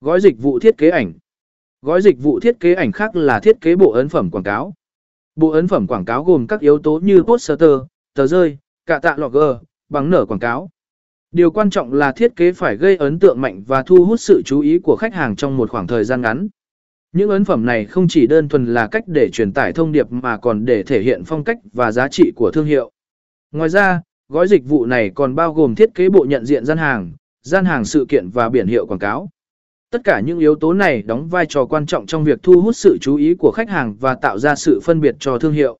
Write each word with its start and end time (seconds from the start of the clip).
Gói 0.00 0.20
dịch 0.20 0.38
vụ 0.38 0.58
thiết 0.58 0.78
kế 0.78 0.90
ảnh. 0.90 1.12
Gói 1.82 2.02
dịch 2.02 2.22
vụ 2.22 2.40
thiết 2.40 2.60
kế 2.60 2.74
ảnh 2.74 2.92
khác 2.92 3.16
là 3.16 3.40
thiết 3.40 3.60
kế 3.60 3.76
bộ 3.76 3.92
ấn 3.92 4.08
phẩm 4.08 4.30
quảng 4.30 4.44
cáo. 4.44 4.74
Bộ 5.36 5.50
ấn 5.50 5.68
phẩm 5.68 5.86
quảng 5.86 6.04
cáo 6.04 6.24
gồm 6.24 6.46
các 6.46 6.60
yếu 6.60 6.78
tố 6.78 7.00
như 7.00 7.22
poster, 7.22 7.70
tờ 8.14 8.26
rơi, 8.26 8.58
cả 8.86 8.98
tạ 8.98 9.16
logger, 9.18 9.56
bằng 9.88 10.10
nở 10.10 10.26
quảng 10.26 10.40
cáo. 10.40 10.70
Điều 11.32 11.50
quan 11.50 11.70
trọng 11.70 11.92
là 11.92 12.12
thiết 12.12 12.36
kế 12.36 12.52
phải 12.52 12.76
gây 12.76 12.96
ấn 12.96 13.18
tượng 13.18 13.40
mạnh 13.40 13.62
và 13.66 13.82
thu 13.82 14.04
hút 14.04 14.20
sự 14.20 14.42
chú 14.44 14.60
ý 14.60 14.78
của 14.78 14.96
khách 14.96 15.14
hàng 15.14 15.36
trong 15.36 15.56
một 15.56 15.70
khoảng 15.70 15.86
thời 15.86 16.04
gian 16.04 16.20
ngắn. 16.20 16.48
Những 17.12 17.30
ấn 17.30 17.44
phẩm 17.44 17.66
này 17.66 17.84
không 17.84 18.08
chỉ 18.08 18.26
đơn 18.26 18.48
thuần 18.48 18.66
là 18.66 18.86
cách 18.86 19.04
để 19.06 19.30
truyền 19.32 19.52
tải 19.52 19.72
thông 19.72 19.92
điệp 19.92 20.06
mà 20.10 20.36
còn 20.36 20.64
để 20.64 20.82
thể 20.82 21.02
hiện 21.02 21.22
phong 21.26 21.44
cách 21.44 21.58
và 21.72 21.92
giá 21.92 22.08
trị 22.08 22.32
của 22.36 22.50
thương 22.50 22.66
hiệu. 22.66 22.90
Ngoài 23.52 23.68
ra, 23.68 24.02
gói 24.28 24.48
dịch 24.48 24.64
vụ 24.64 24.86
này 24.86 25.10
còn 25.14 25.34
bao 25.34 25.54
gồm 25.54 25.74
thiết 25.74 25.94
kế 25.94 26.08
bộ 26.08 26.26
nhận 26.28 26.44
diện 26.44 26.64
gian 26.64 26.78
hàng, 26.78 27.12
gian 27.42 27.64
hàng 27.64 27.84
sự 27.84 28.06
kiện 28.08 28.30
và 28.30 28.48
biển 28.48 28.66
hiệu 28.66 28.86
quảng 28.86 28.98
cáo. 28.98 29.28
Tất 29.96 30.04
cả 30.04 30.20
những 30.20 30.38
yếu 30.38 30.54
tố 30.54 30.72
này 30.72 31.02
đóng 31.02 31.28
vai 31.28 31.46
trò 31.46 31.64
quan 31.64 31.86
trọng 31.86 32.06
trong 32.06 32.24
việc 32.24 32.42
thu 32.42 32.60
hút 32.60 32.76
sự 32.76 32.98
chú 33.00 33.16
ý 33.16 33.34
của 33.34 33.52
khách 33.54 33.70
hàng 33.70 33.96
và 34.00 34.14
tạo 34.14 34.38
ra 34.38 34.54
sự 34.54 34.80
phân 34.84 35.00
biệt 35.00 35.14
cho 35.18 35.38
thương 35.38 35.52
hiệu. 35.52 35.78